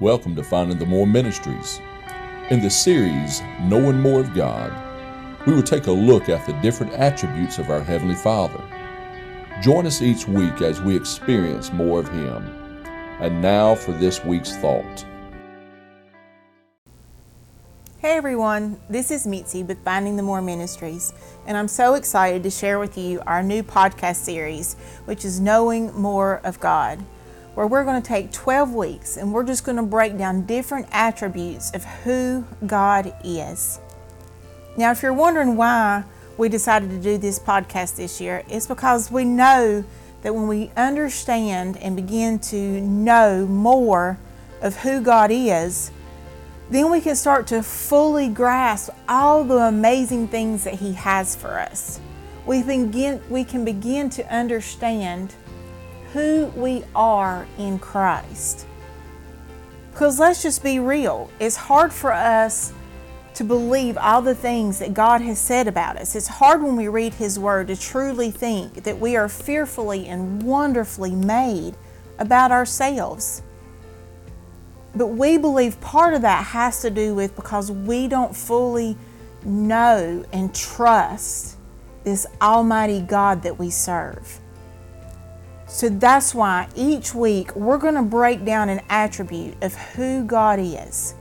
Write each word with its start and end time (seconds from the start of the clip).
Welcome 0.00 0.34
to 0.34 0.42
Finding 0.42 0.78
the 0.78 0.86
More 0.86 1.06
Ministries. 1.06 1.80
In 2.50 2.60
the 2.60 2.68
series, 2.68 3.40
Knowing 3.62 4.00
More 4.00 4.18
of 4.18 4.34
God, 4.34 4.72
we 5.46 5.54
will 5.54 5.62
take 5.62 5.86
a 5.86 5.92
look 5.92 6.28
at 6.28 6.44
the 6.48 6.52
different 6.54 6.94
attributes 6.94 7.58
of 7.58 7.70
our 7.70 7.80
Heavenly 7.80 8.16
Father. 8.16 8.60
Join 9.62 9.86
us 9.86 10.02
each 10.02 10.26
week 10.26 10.62
as 10.62 10.82
we 10.82 10.96
experience 10.96 11.72
more 11.72 12.00
of 12.00 12.08
Him. 12.08 12.42
And 13.20 13.40
now 13.40 13.76
for 13.76 13.92
this 13.92 14.24
week's 14.24 14.56
thought. 14.56 15.06
Hey 17.98 18.16
everyone, 18.16 18.80
this 18.90 19.12
is 19.12 19.28
Mitzi 19.28 19.62
with 19.62 19.78
Finding 19.84 20.16
the 20.16 20.24
More 20.24 20.42
Ministries, 20.42 21.14
and 21.46 21.56
I'm 21.56 21.68
so 21.68 21.94
excited 21.94 22.42
to 22.42 22.50
share 22.50 22.80
with 22.80 22.98
you 22.98 23.22
our 23.28 23.44
new 23.44 23.62
podcast 23.62 24.16
series, 24.16 24.74
which 25.04 25.24
is 25.24 25.38
Knowing 25.38 25.94
More 25.94 26.40
of 26.42 26.58
God, 26.58 27.02
where 27.54 27.66
we're 27.66 27.84
going 27.84 28.00
to 28.00 28.06
take 28.06 28.32
12 28.32 28.74
weeks 28.74 29.16
and 29.16 29.32
we're 29.32 29.44
just 29.44 29.64
going 29.64 29.76
to 29.76 29.82
break 29.82 30.18
down 30.18 30.44
different 30.46 30.86
attributes 30.90 31.72
of 31.72 31.84
who 31.84 32.44
God 32.66 33.14
is. 33.24 33.78
Now, 34.76 34.90
if 34.90 35.02
you're 35.02 35.12
wondering 35.12 35.56
why 35.56 36.04
we 36.36 36.48
decided 36.48 36.90
to 36.90 36.98
do 36.98 37.16
this 37.16 37.38
podcast 37.38 37.96
this 37.96 38.20
year, 38.20 38.42
it's 38.48 38.66
because 38.66 39.10
we 39.10 39.24
know 39.24 39.84
that 40.22 40.34
when 40.34 40.48
we 40.48 40.70
understand 40.76 41.76
and 41.76 41.94
begin 41.94 42.38
to 42.40 42.80
know 42.80 43.46
more 43.46 44.18
of 44.60 44.76
who 44.76 45.00
God 45.00 45.30
is, 45.30 45.92
then 46.70 46.90
we 46.90 47.00
can 47.00 47.14
start 47.14 47.46
to 47.48 47.62
fully 47.62 48.28
grasp 48.28 48.90
all 49.08 49.44
the 49.44 49.58
amazing 49.58 50.26
things 50.26 50.64
that 50.64 50.74
He 50.74 50.94
has 50.94 51.36
for 51.36 51.58
us. 51.58 52.00
We, 52.46 52.62
begin, 52.62 53.22
we 53.28 53.44
can 53.44 53.64
begin 53.64 54.10
to 54.10 54.34
understand 54.34 55.34
who 56.14 56.46
we 56.54 56.84
are 56.94 57.44
in 57.58 57.76
Christ. 57.76 58.68
Because 59.90 60.20
let's 60.20 60.42
just 60.42 60.62
be 60.62 60.78
real, 60.78 61.28
it's 61.40 61.56
hard 61.56 61.92
for 61.92 62.12
us 62.12 62.72
to 63.34 63.42
believe 63.42 63.98
all 63.98 64.22
the 64.22 64.34
things 64.34 64.78
that 64.78 64.94
God 64.94 65.20
has 65.22 65.40
said 65.40 65.66
about 65.66 65.96
us. 65.96 66.14
It's 66.14 66.28
hard 66.28 66.62
when 66.62 66.76
we 66.76 66.86
read 66.86 67.14
His 67.14 67.36
Word 67.36 67.66
to 67.66 67.76
truly 67.76 68.30
think 68.30 68.84
that 68.84 69.00
we 69.00 69.16
are 69.16 69.28
fearfully 69.28 70.06
and 70.06 70.40
wonderfully 70.40 71.16
made 71.16 71.74
about 72.20 72.52
ourselves. 72.52 73.42
But 74.94 75.08
we 75.08 75.36
believe 75.36 75.80
part 75.80 76.14
of 76.14 76.22
that 76.22 76.46
has 76.46 76.80
to 76.82 76.90
do 76.90 77.16
with 77.16 77.34
because 77.34 77.72
we 77.72 78.06
don't 78.06 78.36
fully 78.36 78.96
know 79.44 80.24
and 80.32 80.54
trust 80.54 81.56
this 82.04 82.24
Almighty 82.40 83.00
God 83.00 83.42
that 83.42 83.58
we 83.58 83.68
serve. 83.70 84.40
So 85.74 85.88
that's 85.88 86.36
why 86.36 86.68
each 86.76 87.16
week 87.16 87.56
we're 87.56 87.78
going 87.78 87.96
to 87.96 88.02
break 88.02 88.44
down 88.44 88.68
an 88.68 88.80
attribute 88.88 89.60
of 89.60 89.74
who 89.74 90.22
God 90.22 90.60
is. 90.60 91.16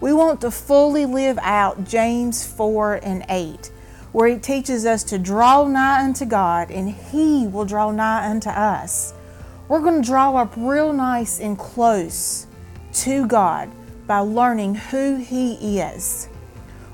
We 0.00 0.14
want 0.14 0.40
to 0.40 0.50
fully 0.50 1.04
live 1.04 1.38
out 1.42 1.84
James 1.84 2.46
4 2.46 3.00
and 3.02 3.26
8, 3.28 3.70
where 4.12 4.28
it 4.28 4.42
teaches 4.42 4.86
us 4.86 5.04
to 5.04 5.18
draw 5.18 5.68
nigh 5.68 6.02
unto 6.02 6.24
God 6.24 6.70
and 6.70 6.88
He 6.88 7.46
will 7.46 7.66
draw 7.66 7.90
nigh 7.90 8.30
unto 8.30 8.48
us. 8.48 9.12
We're 9.68 9.82
going 9.82 10.00
to 10.00 10.08
draw 10.08 10.34
up 10.34 10.54
real 10.56 10.94
nice 10.94 11.38
and 11.38 11.58
close 11.58 12.46
to 12.94 13.26
God 13.26 13.70
by 14.06 14.20
learning 14.20 14.76
who 14.76 15.16
He 15.16 15.78
is. 15.78 16.30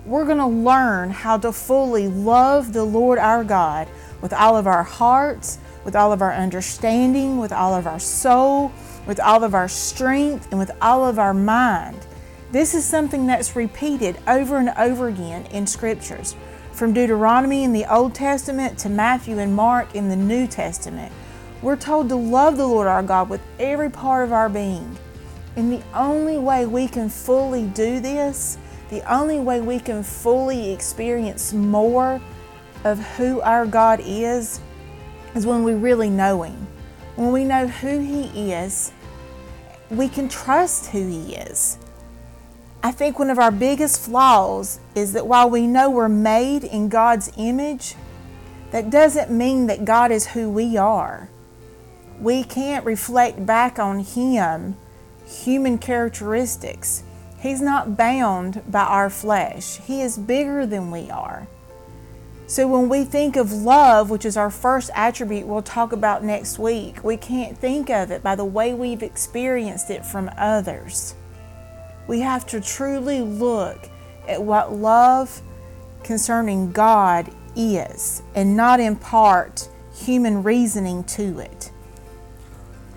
We're 0.04 0.24
going 0.24 0.38
to 0.38 0.46
learn 0.46 1.10
how 1.10 1.38
to 1.38 1.52
fully 1.52 2.08
love 2.08 2.72
the 2.72 2.82
Lord 2.82 3.20
our 3.20 3.44
God 3.44 3.86
with 4.20 4.32
all 4.32 4.56
of 4.56 4.66
our 4.66 4.82
hearts, 4.82 5.58
with 5.86 5.94
all 5.94 6.12
of 6.12 6.20
our 6.20 6.34
understanding, 6.34 7.38
with 7.38 7.52
all 7.52 7.72
of 7.72 7.86
our 7.86 8.00
soul, 8.00 8.72
with 9.06 9.20
all 9.20 9.44
of 9.44 9.54
our 9.54 9.68
strength, 9.68 10.48
and 10.50 10.58
with 10.58 10.72
all 10.82 11.06
of 11.06 11.16
our 11.16 11.32
mind. 11.32 11.96
This 12.50 12.74
is 12.74 12.84
something 12.84 13.28
that's 13.28 13.54
repeated 13.54 14.18
over 14.26 14.56
and 14.56 14.70
over 14.76 15.06
again 15.06 15.46
in 15.46 15.64
scriptures, 15.64 16.34
from 16.72 16.92
Deuteronomy 16.92 17.62
in 17.62 17.72
the 17.72 17.86
Old 17.86 18.16
Testament 18.16 18.76
to 18.80 18.88
Matthew 18.88 19.38
and 19.38 19.54
Mark 19.54 19.94
in 19.94 20.08
the 20.08 20.16
New 20.16 20.48
Testament. 20.48 21.12
We're 21.62 21.76
told 21.76 22.08
to 22.08 22.16
love 22.16 22.56
the 22.56 22.66
Lord 22.66 22.88
our 22.88 23.04
God 23.04 23.30
with 23.30 23.40
every 23.60 23.88
part 23.88 24.24
of 24.24 24.32
our 24.32 24.48
being. 24.48 24.98
And 25.54 25.72
the 25.72 25.82
only 25.94 26.36
way 26.36 26.66
we 26.66 26.88
can 26.88 27.08
fully 27.08 27.66
do 27.68 28.00
this, 28.00 28.58
the 28.90 29.02
only 29.12 29.38
way 29.38 29.60
we 29.60 29.78
can 29.78 30.02
fully 30.02 30.72
experience 30.72 31.52
more 31.52 32.20
of 32.82 32.98
who 33.16 33.40
our 33.42 33.66
God 33.66 34.00
is, 34.04 34.60
is 35.36 35.46
when 35.46 35.62
we 35.62 35.74
really 35.74 36.08
know 36.08 36.42
Him. 36.42 36.66
When 37.14 37.30
we 37.30 37.44
know 37.44 37.66
who 37.66 38.00
He 38.00 38.52
is, 38.52 38.90
we 39.90 40.08
can 40.08 40.28
trust 40.28 40.86
who 40.86 41.06
He 41.06 41.34
is. 41.34 41.78
I 42.82 42.90
think 42.90 43.18
one 43.18 43.30
of 43.30 43.38
our 43.38 43.50
biggest 43.50 44.00
flaws 44.00 44.80
is 44.94 45.12
that 45.12 45.26
while 45.26 45.50
we 45.50 45.66
know 45.66 45.90
we're 45.90 46.08
made 46.08 46.64
in 46.64 46.88
God's 46.88 47.30
image, 47.36 47.94
that 48.70 48.90
doesn't 48.90 49.30
mean 49.30 49.66
that 49.66 49.84
God 49.84 50.10
is 50.10 50.28
who 50.28 50.48
we 50.48 50.76
are. 50.76 51.28
We 52.20 52.42
can't 52.42 52.84
reflect 52.84 53.44
back 53.44 53.78
on 53.78 54.00
Him 54.00 54.76
human 55.26 55.78
characteristics. 55.78 57.02
He's 57.40 57.60
not 57.60 57.96
bound 57.96 58.62
by 58.70 58.84
our 58.84 59.10
flesh, 59.10 59.78
He 59.78 60.00
is 60.00 60.16
bigger 60.16 60.64
than 60.64 60.90
we 60.90 61.10
are. 61.10 61.46
So, 62.48 62.68
when 62.68 62.88
we 62.88 63.04
think 63.04 63.34
of 63.34 63.52
love, 63.52 64.08
which 64.08 64.24
is 64.24 64.36
our 64.36 64.50
first 64.50 64.90
attribute 64.94 65.48
we'll 65.48 65.62
talk 65.62 65.90
about 65.90 66.22
next 66.22 66.60
week, 66.60 67.02
we 67.02 67.16
can't 67.16 67.58
think 67.58 67.90
of 67.90 68.12
it 68.12 68.22
by 68.22 68.36
the 68.36 68.44
way 68.44 68.72
we've 68.72 69.02
experienced 69.02 69.90
it 69.90 70.06
from 70.06 70.30
others. 70.38 71.16
We 72.06 72.20
have 72.20 72.46
to 72.46 72.60
truly 72.60 73.20
look 73.20 73.90
at 74.28 74.40
what 74.40 74.72
love 74.72 75.42
concerning 76.04 76.70
God 76.70 77.34
is 77.56 78.22
and 78.36 78.56
not 78.56 78.78
impart 78.78 79.68
human 79.92 80.44
reasoning 80.44 81.02
to 81.04 81.40
it. 81.40 81.72